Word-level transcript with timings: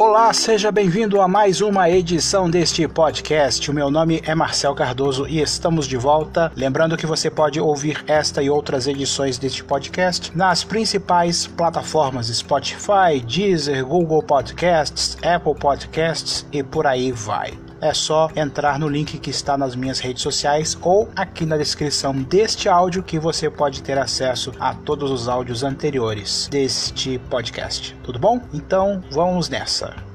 Olá, 0.00 0.32
seja 0.32 0.70
bem-vindo 0.70 1.20
a 1.20 1.26
mais 1.26 1.60
uma 1.60 1.90
edição 1.90 2.48
deste 2.48 2.86
podcast. 2.86 3.68
O 3.68 3.74
meu 3.74 3.90
nome 3.90 4.22
é 4.24 4.32
Marcel 4.32 4.72
Cardoso 4.72 5.26
e 5.26 5.40
estamos 5.40 5.88
de 5.88 5.96
volta. 5.96 6.52
Lembrando 6.54 6.96
que 6.96 7.04
você 7.04 7.28
pode 7.28 7.60
ouvir 7.60 8.04
esta 8.06 8.40
e 8.40 8.48
outras 8.48 8.86
edições 8.86 9.38
deste 9.38 9.64
podcast 9.64 10.30
nas 10.36 10.62
principais 10.62 11.48
plataformas 11.48 12.28
Spotify, 12.28 13.20
Deezer, 13.26 13.84
Google 13.84 14.22
Podcasts, 14.22 15.18
Apple 15.20 15.56
Podcasts 15.56 16.46
e 16.52 16.62
por 16.62 16.86
aí 16.86 17.10
vai 17.10 17.67
é 17.80 17.94
só 17.94 18.30
entrar 18.34 18.78
no 18.78 18.88
link 18.88 19.18
que 19.18 19.30
está 19.30 19.56
nas 19.56 19.74
minhas 19.74 19.98
redes 19.98 20.22
sociais 20.22 20.76
ou 20.82 21.08
aqui 21.14 21.44
na 21.44 21.56
descrição 21.56 22.12
deste 22.14 22.68
áudio 22.68 23.02
que 23.02 23.18
você 23.18 23.50
pode 23.50 23.82
ter 23.82 23.98
acesso 23.98 24.52
a 24.58 24.74
todos 24.74 25.10
os 25.10 25.28
áudios 25.28 25.62
anteriores 25.62 26.48
deste 26.50 27.18
podcast. 27.30 27.96
Tudo 28.02 28.18
bom? 28.18 28.40
Então 28.52 29.02
vamos 29.10 29.48
nessa. 29.48 30.07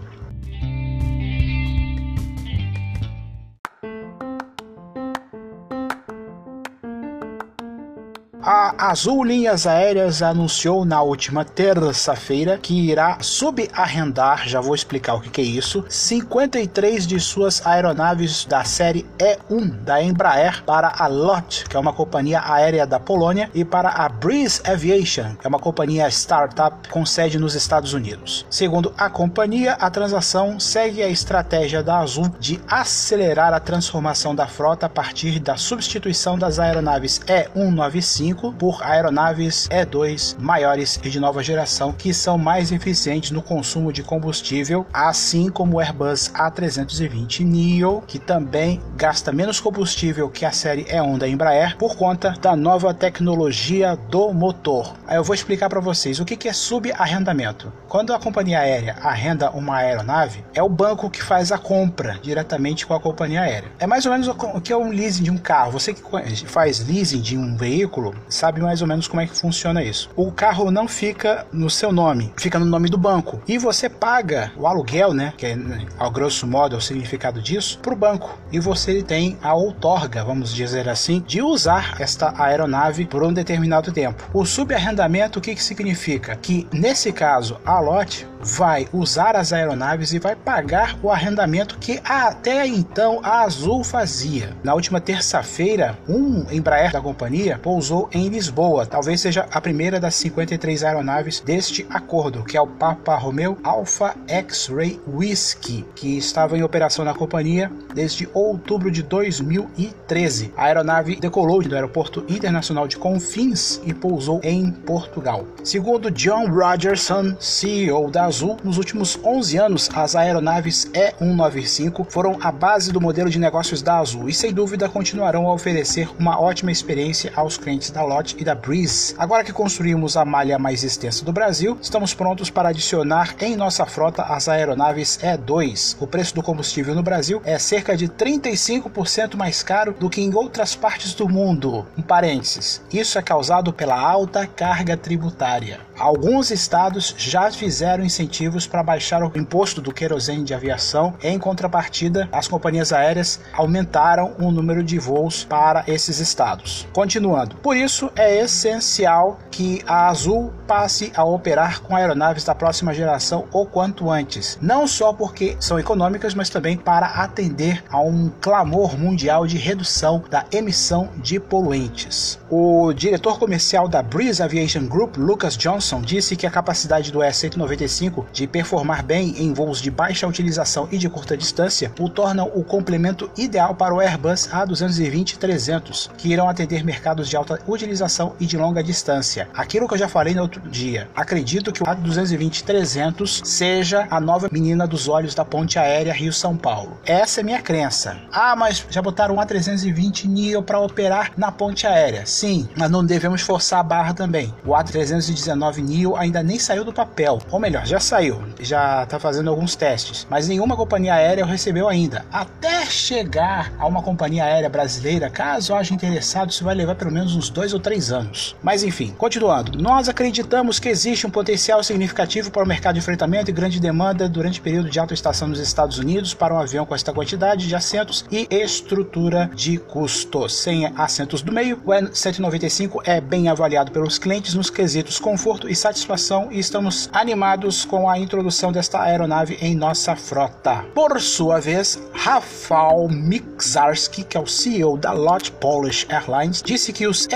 A 8.75 8.89
Azul 8.89 9.23
Linhas 9.23 9.67
Aéreas 9.67 10.21
anunciou 10.21 10.83
na 10.83 11.01
última 11.01 11.45
terça-feira 11.45 12.57
que 12.57 12.89
irá 12.89 13.17
subarrendar, 13.21 14.47
já 14.47 14.59
vou 14.59 14.73
explicar 14.73 15.13
o 15.13 15.21
que, 15.21 15.41
é 15.41 15.43
isso, 15.43 15.85
53 15.87 17.05
de 17.05 17.19
suas 17.19 17.65
aeronaves 17.65 18.45
da 18.45 18.63
série 18.63 19.05
E1 19.17 19.69
da 19.83 20.01
Embraer 20.01 20.63
para 20.63 20.91
a 20.97 21.07
LOT, 21.07 21.65
que 21.69 21.77
é 21.77 21.79
uma 21.79 21.93
companhia 21.93 22.41
aérea 22.43 22.85
da 22.85 22.99
Polônia, 22.99 23.49
e 23.53 23.63
para 23.63 23.89
a 23.89 24.09
Breeze 24.09 24.61
Aviation, 24.65 25.35
que 25.35 25.45
é 25.45 25.49
uma 25.49 25.59
companhia 25.59 26.09
startup 26.09 26.89
com 26.89 27.05
sede 27.05 27.37
nos 27.37 27.53
Estados 27.53 27.93
Unidos. 27.93 28.45
Segundo 28.49 28.91
a 28.97 29.09
companhia, 29.09 29.73
a 29.73 29.89
transação 29.89 30.59
segue 30.59 31.03
a 31.03 31.09
estratégia 31.09 31.83
da 31.83 31.99
Azul 31.99 32.33
de 32.39 32.59
acelerar 32.67 33.53
a 33.53 33.59
transformação 33.59 34.33
da 34.33 34.47
frota 34.47 34.87
a 34.87 34.89
partir 34.89 35.39
da 35.39 35.57
substituição 35.57 36.37
das 36.37 36.57
aeronaves 36.57 37.19
E195 37.19 38.62
por 38.63 38.81
aeronaves 38.81 39.67
E2 39.67 40.37
maiores 40.39 40.97
e 41.03 41.09
de 41.09 41.19
nova 41.19 41.43
geração 41.43 41.91
que 41.91 42.13
são 42.13 42.37
mais 42.37 42.71
eficientes 42.71 43.29
no 43.31 43.41
consumo 43.41 43.91
de 43.91 44.01
combustível, 44.01 44.85
assim 44.93 45.49
como 45.49 45.75
o 45.75 45.79
Airbus 45.81 46.31
A320 46.33 47.43
Neo, 47.43 48.01
que 48.07 48.17
também 48.17 48.81
gasta 48.95 49.33
menos 49.33 49.59
combustível 49.59 50.29
que 50.29 50.45
a 50.45 50.51
série 50.53 50.85
E1 50.85 51.17
da 51.17 51.27
Embraer 51.27 51.75
por 51.75 51.97
conta 51.97 52.35
da 52.39 52.55
nova 52.55 52.93
tecnologia 52.93 53.97
do 53.97 54.31
motor. 54.31 54.93
Aí 55.07 55.17
eu 55.17 55.25
vou 55.25 55.35
explicar 55.35 55.67
para 55.67 55.81
vocês 55.81 56.21
o 56.21 56.25
que 56.25 56.47
é 56.47 56.53
subarrendamento. 56.53 57.69
Quando 57.89 58.13
a 58.13 58.19
companhia 58.19 58.59
aérea 58.59 58.95
arrenda 59.01 59.51
uma 59.51 59.75
aeronave, 59.79 60.45
é 60.53 60.63
o 60.63 60.69
banco 60.69 61.09
que 61.09 61.21
faz 61.21 61.51
a 61.51 61.57
compra 61.57 62.17
diretamente 62.23 62.87
com 62.87 62.93
a 62.93 62.99
companhia 62.99 63.41
aérea. 63.41 63.71
É 63.77 63.85
mais 63.85 64.05
ou 64.05 64.13
menos 64.13 64.29
o 64.29 64.61
que 64.61 64.71
é 64.71 64.77
um 64.77 64.89
leasing 64.89 65.23
de 65.23 65.31
um 65.31 65.37
carro. 65.37 65.73
Você 65.73 65.93
que 65.93 66.01
faz 66.47 66.79
leasing 66.87 67.19
de 67.19 67.37
um 67.37 67.57
veículo, 67.57 68.15
sabe 68.29 68.52
mais 68.61 68.81
ou 68.81 68.87
menos 68.87 69.07
como 69.07 69.21
é 69.21 69.27
que 69.27 69.37
funciona 69.37 69.83
isso. 69.83 70.09
O 70.15 70.31
carro 70.31 70.71
não 70.71 70.87
fica 70.87 71.45
no 71.51 71.69
seu 71.69 71.91
nome, 71.91 72.33
fica 72.37 72.59
no 72.59 72.65
nome 72.65 72.89
do 72.89 72.97
banco. 72.97 73.41
E 73.47 73.57
você 73.57 73.89
paga 73.89 74.51
o 74.57 74.67
aluguel, 74.67 75.13
né? 75.13 75.33
Que 75.37 75.47
é, 75.47 75.57
ao 75.97 76.11
grosso 76.11 76.47
modo, 76.47 76.75
é 76.75 76.77
o 76.77 76.81
significado 76.81 77.41
disso, 77.41 77.79
para 77.79 77.93
o 77.93 77.97
banco. 77.97 78.37
E 78.51 78.59
você 78.59 79.01
tem 79.01 79.37
a 79.41 79.53
outorga, 79.53 80.23
vamos 80.23 80.53
dizer 80.53 80.87
assim, 80.89 81.23
de 81.25 81.41
usar 81.41 81.95
esta 81.99 82.33
aeronave 82.41 83.05
por 83.05 83.23
um 83.23 83.33
determinado 83.33 83.91
tempo. 83.91 84.29
O 84.33 84.45
subarrendamento, 84.45 85.39
o 85.39 85.41
que, 85.41 85.55
que 85.55 85.63
significa? 85.63 86.35
Que 86.35 86.67
nesse 86.71 87.11
caso, 87.11 87.57
a 87.65 87.79
lote 87.79 88.27
vai 88.43 88.87
usar 88.91 89.35
as 89.35 89.53
aeronaves 89.53 90.13
e 90.13 90.19
vai 90.19 90.35
pagar 90.35 90.97
o 91.01 91.09
arrendamento 91.09 91.77
que 91.77 92.01
até 92.03 92.67
então 92.67 93.19
a 93.23 93.41
Azul 93.41 93.83
fazia. 93.83 94.55
Na 94.63 94.73
última 94.73 94.99
terça-feira, 94.99 95.97
um 96.07 96.45
Embraer 96.51 96.91
da 96.91 97.01
companhia 97.01 97.57
pousou 97.57 98.09
em 98.11 98.27
Lisboa. 98.27 98.42
Talvez 98.85 99.21
seja 99.21 99.47
a 99.51 99.61
primeira 99.61 99.99
das 99.99 100.15
53 100.15 100.83
aeronaves 100.83 101.39
deste 101.39 101.85
acordo, 101.89 102.43
que 102.43 102.57
é 102.57 102.61
o 102.61 102.67
Papa 102.67 103.15
Romeo 103.15 103.57
Alpha 103.63 104.15
X-Ray 104.27 104.99
Whiskey, 105.07 105.85
que 105.95 106.17
estava 106.17 106.57
em 106.57 106.63
operação 106.63 107.05
na 107.05 107.13
companhia 107.13 107.71
desde 107.93 108.27
outubro 108.33 108.91
de 108.91 109.03
2013. 109.03 110.53
A 110.55 110.65
aeronave 110.65 111.15
decolou 111.15 111.61
do 111.61 111.75
Aeroporto 111.75 112.25
Internacional 112.27 112.87
de 112.87 112.97
Confins 112.97 113.79
e 113.85 113.93
pousou 113.93 114.39
em 114.43 114.71
Portugal. 114.71 115.45
Segundo 115.63 116.11
John 116.11 116.47
Rogerson, 116.47 117.35
CEO 117.39 118.09
da 118.09 118.25
Azul, 118.25 118.57
nos 118.63 118.77
últimos 118.77 119.19
11 119.23 119.57
anos, 119.57 119.89
as 119.93 120.15
aeronaves 120.15 120.89
E195 120.93 122.05
foram 122.09 122.37
a 122.41 122.51
base 122.51 122.91
do 122.91 122.99
modelo 122.99 123.29
de 123.29 123.39
negócios 123.39 123.81
da 123.81 123.99
Azul 123.99 124.27
e, 124.27 124.33
sem 124.33 124.53
dúvida, 124.53 124.89
continuarão 124.89 125.47
a 125.47 125.53
oferecer 125.53 126.09
uma 126.19 126.39
ótima 126.39 126.71
experiência 126.71 127.31
aos 127.35 127.57
clientes 127.57 127.91
da 127.91 128.03
Lot 128.03 128.32
e 128.37 128.43
da 128.43 128.55
Breeze. 128.55 129.15
Agora 129.17 129.43
que 129.43 129.51
construímos 129.51 130.15
a 130.17 130.25
malha 130.25 130.59
mais 130.59 130.83
extensa 130.83 131.25
do 131.25 131.33
Brasil, 131.33 131.77
estamos 131.81 132.13
prontos 132.13 132.49
para 132.49 132.69
adicionar 132.69 133.35
em 133.39 133.55
nossa 133.55 133.85
frota 133.85 134.23
as 134.23 134.47
aeronaves 134.47 135.19
E2. 135.21 135.97
O 135.99 136.07
preço 136.07 136.35
do 136.35 136.43
combustível 136.43 136.95
no 136.95 137.03
Brasil 137.03 137.41
é 137.43 137.57
cerca 137.59 137.97
de 137.97 138.07
35% 138.07 139.35
mais 139.35 139.63
caro 139.63 139.95
do 139.99 140.09
que 140.09 140.21
em 140.21 140.33
outras 140.33 140.75
partes 140.75 141.13
do 141.13 141.27
mundo. 141.27 141.85
Um 141.97 142.01
parênteses, 142.01 142.81
isso 142.91 143.17
é 143.17 143.21
causado 143.21 143.73
pela 143.73 143.99
alta 143.99 144.45
carga 144.47 144.95
tributária. 144.95 145.79
Alguns 145.97 146.49
estados 146.49 147.13
já 147.17 147.51
fizeram 147.51 148.03
incentivos 148.03 148.65
para 148.65 148.83
baixar 148.83 149.23
o 149.23 149.31
imposto 149.37 149.81
do 149.81 149.93
querosene 149.93 150.43
de 150.43 150.53
aviação. 150.53 151.13
Em 151.21 151.37
contrapartida, 151.37 152.27
as 152.31 152.47
companhias 152.47 152.91
aéreas 152.91 153.39
aumentaram 153.53 154.33
o 154.39 154.51
número 154.51 154.83
de 154.83 154.97
voos 154.97 155.43
para 155.43 155.83
esses 155.87 156.19
estados. 156.19 156.87
Continuando, 156.93 157.55
por 157.57 157.77
isso 157.77 158.11
é 158.15 158.22
essencial 158.31 159.39
que 159.51 159.81
a 159.85 160.07
Azul 160.07 160.53
passe 160.67 161.11
a 161.15 161.23
operar 161.23 161.81
com 161.81 161.95
aeronaves 161.95 162.43
da 162.43 162.55
próxima 162.55 162.93
geração 162.93 163.45
o 163.51 163.65
quanto 163.65 164.09
antes, 164.09 164.57
não 164.61 164.87
só 164.87 165.13
porque 165.13 165.55
são 165.59 165.79
econômicas, 165.79 166.33
mas 166.33 166.49
também 166.49 166.77
para 166.77 167.05
atender 167.05 167.83
a 167.89 167.99
um 167.99 168.31
clamor 168.41 168.97
mundial 168.97 169.45
de 169.45 169.57
redução 169.57 170.23
da 170.29 170.45
emissão 170.51 171.09
de 171.17 171.39
poluentes. 171.39 172.39
O 172.49 172.93
diretor 172.93 173.37
comercial 173.37 173.87
da 173.87 174.01
Breeze 174.01 174.41
Aviation 174.41 174.87
Group, 174.87 175.17
Lucas 175.17 175.57
Johnson, 175.57 176.01
disse 176.01 176.35
que 176.35 176.47
a 176.47 176.51
capacidade 176.51 177.11
do 177.11 177.19
E195 177.19 178.25
de 178.31 178.47
performar 178.47 179.03
bem 179.03 179.35
em 179.37 179.53
voos 179.53 179.81
de 179.81 179.91
baixa 179.91 180.27
utilização 180.27 180.87
e 180.91 180.97
de 180.97 181.09
curta 181.09 181.35
distância 181.35 181.91
o 181.99 182.09
tornam 182.09 182.51
o 182.55 182.63
complemento 182.63 183.29
ideal 183.37 183.75
para 183.75 183.93
o 183.93 183.99
Airbus 183.99 184.47
A220-300, 184.47 186.11
que 186.17 186.29
irão 186.29 186.47
atender 186.47 186.83
mercados 186.83 187.27
de 187.27 187.35
alta 187.35 187.59
utilização 187.67 188.12
e 188.39 188.45
de 188.45 188.57
longa 188.57 188.83
distância. 188.83 189.47
Aquilo 189.53 189.87
que 189.87 189.93
eu 189.93 189.97
já 189.97 190.07
falei 190.07 190.33
no 190.33 190.41
outro 190.41 190.61
dia, 190.69 191.09
acredito 191.15 191.71
que 191.71 191.81
o 191.81 191.85
A220-300 191.85 193.45
seja 193.45 194.07
a 194.09 194.19
nova 194.19 194.49
menina 194.51 194.85
dos 194.85 195.07
olhos 195.07 195.33
da 195.33 195.43
ponte 195.43 195.79
aérea 195.79 196.13
Rio-São 196.13 196.55
Paulo. 196.55 196.97
Essa 197.05 197.41
é 197.41 197.43
minha 197.43 197.61
crença. 197.61 198.17
Ah, 198.31 198.55
mas 198.55 198.85
já 198.89 199.01
botaram 199.01 199.35
um 199.35 199.39
A320 199.39 200.25
NEO 200.25 200.61
para 200.61 200.79
operar 200.79 201.31
na 201.37 201.51
ponte 201.51 201.87
aérea. 201.87 202.25
Sim, 202.25 202.67
mas 202.75 202.89
não 202.89 203.05
devemos 203.05 203.41
forçar 203.41 203.79
a 203.79 203.83
barra 203.83 204.13
também. 204.13 204.53
O 204.65 204.71
A319 204.71 205.77
NEO 205.83 206.15
ainda 206.15 206.43
nem 206.43 206.59
saiu 206.59 206.83
do 206.83 206.93
papel, 206.93 207.39
ou 207.49 207.59
melhor, 207.59 207.85
já 207.85 207.99
saiu, 207.99 208.43
já 208.59 209.03
está 209.03 209.19
fazendo 209.19 209.49
alguns 209.49 209.75
testes, 209.75 210.27
mas 210.29 210.47
nenhuma 210.47 210.75
companhia 210.75 211.15
aérea 211.15 211.43
o 211.43 211.47
recebeu 211.47 211.87
ainda. 211.87 212.25
Até 212.31 212.85
chegar 212.85 213.73
a 213.77 213.85
uma 213.87 214.01
companhia 214.01 214.43
aérea 214.43 214.69
brasileira, 214.69 215.29
caso 215.29 215.73
haja 215.73 215.93
interessado, 215.93 216.49
isso 216.49 216.63
vai 216.63 216.75
levar 216.75 216.95
pelo 216.95 217.11
menos 217.11 217.35
uns 217.35 217.49
dois 217.49 217.73
ou 217.73 217.79
três 217.79 218.02
anos. 218.11 218.55
Mas 218.61 218.83
enfim, 218.83 219.13
continuando, 219.17 219.81
nós 219.81 220.09
acreditamos 220.09 220.79
que 220.79 220.89
existe 220.89 221.25
um 221.25 221.29
potencial 221.29 221.83
significativo 221.83 222.51
para 222.51 222.63
o 222.63 222.67
mercado 222.67 222.95
de 222.95 222.99
enfrentamento 222.99 223.49
e 223.49 223.53
grande 223.53 223.79
demanda 223.79 224.27
durante 224.27 224.59
o 224.59 224.63
período 224.63 224.89
de 224.89 224.99
alta 224.99 225.13
estação 225.13 225.47
nos 225.47 225.59
Estados 225.59 225.97
Unidos 225.97 226.33
para 226.33 226.53
um 226.53 226.59
avião 226.59 226.85
com 226.85 226.95
esta 226.95 227.13
quantidade 227.13 227.67
de 227.67 227.75
assentos 227.75 228.25
e 228.31 228.47
estrutura 228.51 229.49
de 229.53 229.77
custos. 229.77 230.55
Sem 230.55 230.85
assentos 230.97 231.41
do 231.41 231.51
meio, 231.51 231.79
o 231.85 231.91
N195 231.91 233.01
é 233.05 233.21
bem 233.21 233.47
avaliado 233.47 233.91
pelos 233.91 234.17
clientes 234.17 234.53
nos 234.53 234.69
quesitos 234.69 235.19
conforto 235.19 235.69
e 235.69 235.75
satisfação 235.75 236.51
e 236.51 236.59
estamos 236.59 237.09
animados 237.13 237.85
com 237.85 238.09
a 238.09 238.17
introdução 238.17 238.71
desta 238.71 239.01
aeronave 239.01 239.57
em 239.61 239.75
nossa 239.75 240.15
frota. 240.15 240.83
Por 240.93 241.19
sua 241.21 241.59
vez, 241.59 242.01
Rafał 242.13 243.07
Mixarski, 243.09 244.23
que 244.23 244.37
é 244.37 244.39
o 244.39 244.47
CEO 244.47 244.97
da 244.97 245.11
Lot 245.11 245.51
Polish 245.53 246.05
Airlines, 246.09 246.61
disse 246.61 246.93
que 246.93 247.07
os 247.07 247.27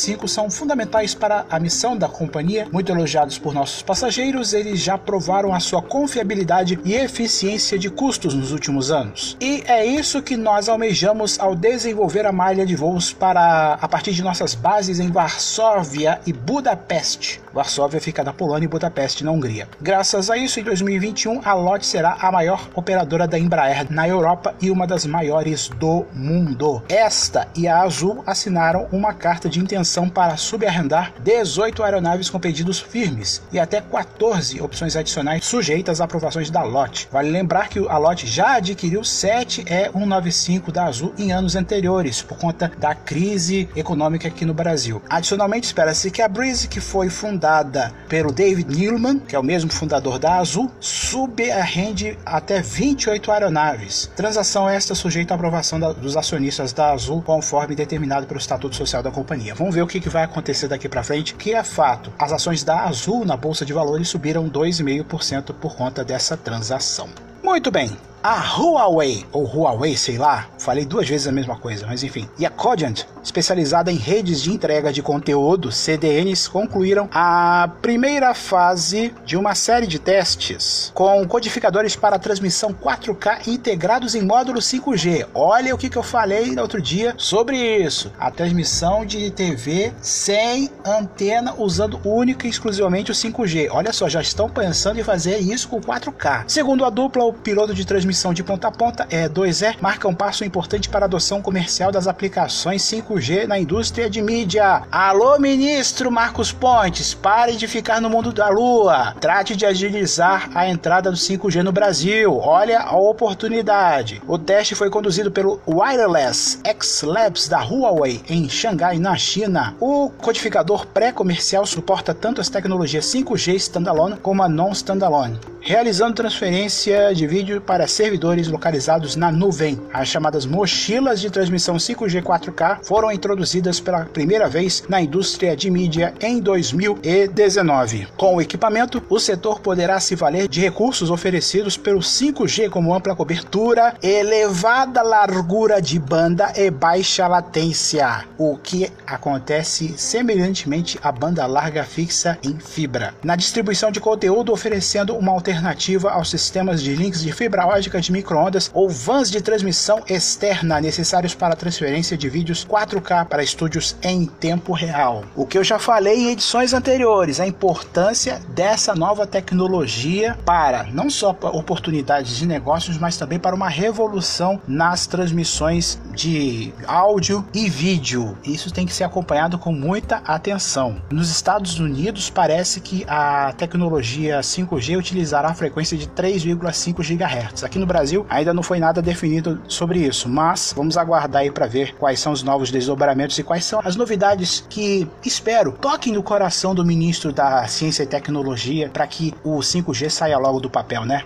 195 0.00 0.28
são 0.28 0.50
fundamentais 0.50 1.14
para 1.14 1.44
a 1.50 1.60
missão 1.60 1.96
da 1.96 2.08
companhia. 2.08 2.66
Muito 2.72 2.90
elogiados 2.90 3.38
por 3.38 3.52
nossos 3.52 3.82
passageiros, 3.82 4.54
eles 4.54 4.80
já 4.80 4.96
provaram 4.96 5.54
a 5.54 5.60
sua 5.60 5.82
confiabilidade 5.82 6.78
e 6.84 6.94
eficiência 6.94 7.78
de 7.78 7.90
custos 7.90 8.34
nos 8.34 8.50
últimos 8.52 8.90
anos. 8.90 9.36
E 9.40 9.62
é 9.66 9.84
isso 9.84 10.22
que 10.22 10.36
nós 10.36 10.68
almejamos 10.68 11.38
ao 11.38 11.54
desenvolver 11.54 12.24
a 12.24 12.32
malha 12.32 12.64
de 12.64 12.74
voos 12.74 13.12
para 13.12 13.74
a 13.74 13.88
partir 13.88 14.12
de 14.12 14.22
nossas 14.22 14.54
bases 14.54 14.98
em 15.00 15.10
Varsóvia 15.10 16.20
e 16.26 16.32
Budapeste. 16.32 17.40
Varsóvia 17.52 18.00
fica 18.00 18.24
na 18.24 18.32
Polônia 18.32 18.64
e 18.64 18.68
Budapeste 18.68 19.24
na 19.24 19.32
Hungria. 19.32 19.68
Graças 19.80 20.30
a 20.30 20.36
isso, 20.36 20.60
em 20.60 20.62
2021, 20.62 21.40
a 21.44 21.52
LOT 21.52 21.84
será 21.84 22.16
a 22.20 22.30
maior 22.30 22.68
operadora 22.74 23.26
da 23.26 23.38
Embraer 23.38 23.90
na 23.90 24.08
Europa 24.08 24.54
e 24.60 24.70
uma 24.70 24.86
das 24.86 25.04
maiores 25.04 25.68
do 25.68 26.06
mundo. 26.14 26.82
Esta 26.88 27.48
e 27.56 27.66
a 27.66 27.82
Azul 27.82 28.22
assinaram 28.26 28.86
uma 28.92 29.12
carta 29.12 29.48
de 29.48 29.58
intenção 29.58 29.89
para 30.08 30.36
subarrendar 30.36 31.12
18 31.22 31.82
aeronaves 31.82 32.30
com 32.30 32.38
pedidos 32.38 32.78
firmes 32.78 33.42
e 33.52 33.58
até 33.58 33.80
14 33.80 34.60
opções 34.60 34.96
adicionais 34.96 35.44
sujeitas 35.44 36.00
a 36.00 36.04
aprovações 36.04 36.50
da 36.50 36.62
LOT. 36.62 37.08
Vale 37.10 37.30
lembrar 37.30 37.68
que 37.68 37.78
a 37.78 37.98
LOT 37.98 38.26
já 38.26 38.56
adquiriu 38.56 39.02
7 39.02 39.64
E195 39.64 40.70
da 40.70 40.84
Azul 40.84 41.14
em 41.18 41.32
anos 41.32 41.56
anteriores, 41.56 42.22
por 42.22 42.38
conta 42.38 42.70
da 42.78 42.94
crise 42.94 43.68
econômica 43.74 44.28
aqui 44.28 44.44
no 44.44 44.54
Brasil. 44.54 45.02
Adicionalmente, 45.08 45.66
espera-se 45.66 46.10
que 46.10 46.22
a 46.22 46.28
Breeze, 46.28 46.68
que 46.68 46.80
foi 46.80 47.08
fundada 47.08 47.92
pelo 48.08 48.32
David 48.32 48.76
Neilman, 48.76 49.18
que 49.18 49.34
é 49.34 49.38
o 49.38 49.42
mesmo 49.42 49.72
fundador 49.72 50.18
da 50.18 50.36
Azul, 50.36 50.70
subarrende 50.80 52.18
até 52.24 52.60
28 52.60 53.30
aeronaves. 53.30 54.10
Transação 54.16 54.68
esta 54.68 54.94
sujeita 54.94 55.34
à 55.34 55.36
aprovação 55.36 55.78
da, 55.78 55.92
dos 55.92 56.16
acionistas 56.16 56.72
da 56.72 56.92
Azul, 56.92 57.22
conforme 57.22 57.74
determinado 57.74 58.26
pelo 58.26 58.38
Estatuto 58.38 58.76
Social 58.76 59.02
da 59.02 59.10
companhia. 59.10 59.54
Vamos 59.54 59.69
ver 59.70 59.82
o 59.82 59.86
que, 59.86 60.00
que 60.00 60.08
vai 60.08 60.24
acontecer 60.24 60.68
daqui 60.68 60.88
para 60.88 61.02
frente, 61.02 61.34
que 61.34 61.54
é 61.54 61.62
fato. 61.62 62.12
As 62.18 62.32
ações 62.32 62.64
da 62.64 62.84
Azul 62.84 63.24
na 63.24 63.36
Bolsa 63.36 63.64
de 63.64 63.72
Valores 63.72 64.08
subiram 64.08 64.48
2,5% 64.48 65.54
por 65.54 65.76
conta 65.76 66.04
dessa 66.04 66.36
transação. 66.36 67.08
Muito 67.42 67.70
bem, 67.70 67.96
a 68.22 68.38
Huawei, 68.40 69.24
ou 69.32 69.44
Huawei, 69.44 69.96
sei 69.96 70.18
lá, 70.18 70.48
falei 70.58 70.84
duas 70.84 71.08
vezes 71.08 71.26
a 71.26 71.32
mesma 71.32 71.56
coisa, 71.56 71.86
mas 71.86 72.02
enfim. 72.02 72.28
E 72.38 72.44
a 72.44 72.50
Cogent, 72.50 73.04
especializada 73.24 73.90
em 73.90 73.96
redes 73.96 74.42
de 74.42 74.52
entrega 74.52 74.92
de 74.92 75.02
conteúdo, 75.02 75.72
CDNs, 75.72 76.48
concluíram 76.48 77.08
a 77.12 77.70
primeira 77.80 78.34
fase 78.34 79.14
de 79.24 79.36
uma 79.36 79.54
série 79.54 79.86
de 79.86 79.98
testes 79.98 80.92
com 80.94 81.26
codificadores 81.26 81.96
para 81.96 82.18
transmissão 82.18 82.74
4K 82.74 83.48
integrados 83.48 84.14
em 84.14 84.22
módulo 84.22 84.60
5G. 84.60 85.26
Olha 85.34 85.74
o 85.74 85.78
que, 85.78 85.88
que 85.88 85.96
eu 85.96 86.02
falei 86.02 86.54
no 86.54 86.62
outro 86.62 86.80
dia 86.80 87.14
sobre 87.16 87.56
isso. 87.56 88.12
A 88.18 88.30
transmissão 88.30 89.06
de 89.06 89.30
TV 89.30 89.92
sem 90.02 90.70
antena, 90.84 91.54
usando 91.56 92.00
única 92.04 92.46
e 92.46 92.50
exclusivamente 92.50 93.10
o 93.10 93.14
5G. 93.14 93.68
Olha 93.70 93.92
só, 93.92 94.08
já 94.08 94.20
estão 94.20 94.48
pensando 94.48 95.00
em 95.00 95.04
fazer 95.04 95.38
isso 95.38 95.68
com 95.68 95.80
4K. 95.80 96.44
Segundo 96.46 96.84
a 96.84 96.90
dupla, 96.90 97.24
o 97.24 97.32
piloto 97.32 97.72
de 97.72 97.86
transmissão 97.86 98.09
transmissão 98.10 98.34
de 98.34 98.42
ponta 98.42 98.66
a 98.66 98.72
ponta 98.72 99.06
é 99.08 99.28
2E 99.28 99.76
marca 99.80 100.08
um 100.08 100.14
passo 100.14 100.44
importante 100.44 100.88
para 100.88 101.04
a 101.04 101.06
adoção 101.06 101.40
comercial 101.40 101.92
das 101.92 102.08
aplicações 102.08 102.82
5G 102.82 103.46
na 103.46 103.58
indústria 103.58 104.10
de 104.10 104.20
mídia. 104.20 104.82
Alô, 104.90 105.38
ministro 105.38 106.10
Marcos 106.10 106.50
Pontes, 106.50 107.14
pare 107.14 107.56
de 107.56 107.68
ficar 107.68 108.00
no 108.00 108.10
mundo 108.10 108.32
da 108.32 108.48
lua. 108.48 109.14
Trate 109.20 109.54
de 109.54 109.64
agilizar 109.64 110.50
a 110.54 110.68
entrada 110.68 111.10
do 111.10 111.16
5G 111.16 111.62
no 111.62 111.70
Brasil. 111.70 112.36
Olha 112.36 112.80
a 112.80 112.96
oportunidade. 112.96 114.20
O 114.26 114.36
teste 114.36 114.74
foi 114.74 114.90
conduzido 114.90 115.30
pelo 115.30 115.60
Wireless 115.66 116.58
X 116.64 117.02
Labs 117.02 117.48
da 117.48 117.60
Huawei 117.62 118.20
em 118.28 118.48
Xangai, 118.48 118.98
na 118.98 119.16
China. 119.16 119.76
O 119.78 120.10
codificador 120.10 120.84
pré-comercial 120.86 121.64
suporta 121.64 122.12
tanto 122.12 122.40
as 122.40 122.48
tecnologias 122.48 123.06
5G 123.06 123.54
standalone 123.54 124.16
como 124.16 124.42
a 124.42 124.48
non-standalone, 124.48 125.38
realizando 125.60 126.14
transferência 126.14 127.14
de 127.14 127.26
vídeo 127.26 127.60
para 127.60 127.86
servidores 128.00 128.48
localizados 128.48 129.14
na 129.14 129.30
nuvem. 129.30 129.78
As 129.92 130.08
chamadas 130.08 130.46
mochilas 130.46 131.20
de 131.20 131.28
transmissão 131.28 131.76
5G 131.76 132.22
4K 132.22 132.78
foram 132.82 133.12
introduzidas 133.12 133.78
pela 133.78 134.06
primeira 134.06 134.48
vez 134.48 134.84
na 134.88 135.02
indústria 135.02 135.54
de 135.54 135.70
mídia 135.70 136.14
em 136.18 136.40
2019. 136.40 138.08
Com 138.16 138.36
o 138.36 138.40
equipamento, 138.40 139.02
o 139.10 139.20
setor 139.20 139.60
poderá 139.60 140.00
se 140.00 140.14
valer 140.14 140.48
de 140.48 140.62
recursos 140.62 141.10
oferecidos 141.10 141.76
pelo 141.76 142.00
5G 142.00 142.70
como 142.70 142.94
ampla 142.94 143.14
cobertura, 143.14 143.94
elevada 144.02 145.02
largura 145.02 145.78
de 145.78 145.98
banda 145.98 146.54
e 146.56 146.70
baixa 146.70 147.28
latência, 147.28 148.24
o 148.38 148.56
que 148.56 148.90
acontece 149.06 149.92
semelhantemente 149.98 150.98
à 151.02 151.12
banda 151.12 151.44
larga 151.44 151.84
fixa 151.84 152.38
em 152.42 152.58
fibra. 152.58 153.12
Na 153.22 153.36
distribuição 153.36 153.92
de 153.92 154.00
conteúdo, 154.00 154.54
oferecendo 154.54 155.14
uma 155.14 155.32
alternativa 155.32 156.10
aos 156.12 156.30
sistemas 156.30 156.82
de 156.82 156.94
links 156.94 157.20
de 157.20 157.30
fibra 157.30 157.66
ótica 157.66 157.89
de 157.98 158.12
microondas 158.12 158.70
ou 158.74 158.88
vans 158.88 159.30
de 159.30 159.40
transmissão 159.40 160.02
externa 160.06 160.80
necessários 160.80 161.34
para 161.34 161.56
transferência 161.56 162.16
de 162.16 162.28
vídeos 162.28 162.64
4K 162.64 163.26
para 163.26 163.42
estúdios 163.42 163.96
em 164.02 164.26
tempo 164.26 164.72
real. 164.72 165.24
O 165.34 165.46
que 165.46 165.56
eu 165.56 165.64
já 165.64 165.78
falei 165.78 166.26
em 166.26 166.30
edições 166.30 166.72
anteriores, 166.74 167.40
a 167.40 167.46
importância 167.46 168.40
dessa 168.50 168.94
nova 168.94 169.26
tecnologia 169.26 170.38
para 170.44 170.84
não 170.92 171.08
só 171.08 171.30
oportunidades 171.30 172.36
de 172.36 172.46
negócios, 172.46 172.98
mas 172.98 173.16
também 173.16 173.38
para 173.38 173.56
uma 173.56 173.68
revolução 173.68 174.60
nas 174.68 175.06
transmissões 175.06 175.98
de 176.14 176.72
áudio 176.86 177.44
e 177.54 177.68
vídeo. 177.68 178.36
Isso 178.44 178.70
tem 178.70 178.86
que 178.86 178.92
ser 178.92 179.04
acompanhado 179.04 179.58
com 179.58 179.72
muita 179.72 180.16
atenção. 180.18 181.00
Nos 181.10 181.30
Estados 181.30 181.78
Unidos, 181.78 182.28
parece 182.28 182.80
que 182.80 183.04
a 183.08 183.52
tecnologia 183.56 184.40
5G 184.40 184.98
utilizará 184.98 185.48
a 185.48 185.54
frequência 185.54 185.96
de 185.96 186.06
3,5 186.06 187.00
GHz. 187.02 187.64
Aqui 187.64 187.78
no 187.80 187.86
Brasil 187.86 188.24
ainda 188.28 188.54
não 188.54 188.62
foi 188.62 188.78
nada 188.78 189.02
definido 189.02 189.60
sobre 189.66 190.00
isso, 190.00 190.28
mas 190.28 190.72
vamos 190.76 190.96
aguardar 190.96 191.42
aí 191.42 191.50
para 191.50 191.66
ver 191.66 191.94
quais 191.96 192.20
são 192.20 192.32
os 192.32 192.42
novos 192.42 192.70
desdobramentos 192.70 193.38
e 193.38 193.42
quais 193.42 193.64
são 193.64 193.80
as 193.82 193.96
novidades 193.96 194.64
que 194.68 195.08
espero 195.24 195.72
toquem 195.72 196.12
no 196.12 196.22
coração 196.22 196.74
do 196.74 196.84
ministro 196.84 197.32
da 197.32 197.66
Ciência 197.66 198.02
e 198.02 198.06
Tecnologia 198.06 198.88
para 198.88 199.06
que 199.06 199.34
o 199.42 199.58
5G 199.58 200.10
saia 200.10 200.38
logo 200.38 200.60
do 200.60 200.70
papel, 200.70 201.04
né? 201.04 201.24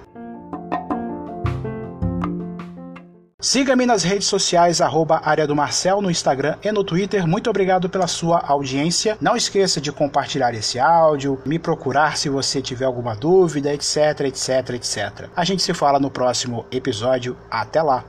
Siga-me 3.44 3.84
nas 3.84 4.02
redes 4.02 4.26
sociais, 4.26 4.80
arroba 4.80 5.20
área 5.22 5.46
do 5.46 5.54
Marcel, 5.54 6.00
no 6.00 6.10
Instagram 6.10 6.56
e 6.64 6.72
no 6.72 6.82
Twitter. 6.82 7.26
Muito 7.26 7.50
obrigado 7.50 7.90
pela 7.90 8.06
sua 8.06 8.38
audiência. 8.38 9.18
Não 9.20 9.36
esqueça 9.36 9.82
de 9.82 9.92
compartilhar 9.92 10.54
esse 10.54 10.78
áudio, 10.78 11.38
me 11.44 11.58
procurar 11.58 12.16
se 12.16 12.30
você 12.30 12.62
tiver 12.62 12.86
alguma 12.86 13.14
dúvida, 13.14 13.70
etc, 13.70 14.20
etc, 14.20 14.70
etc. 14.70 15.28
A 15.36 15.44
gente 15.44 15.62
se 15.62 15.74
fala 15.74 16.00
no 16.00 16.10
próximo 16.10 16.64
episódio. 16.72 17.36
Até 17.50 17.82
lá! 17.82 18.06